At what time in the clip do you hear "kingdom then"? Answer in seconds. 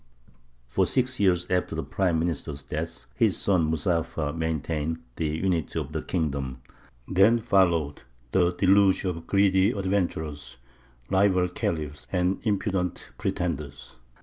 6.01-7.37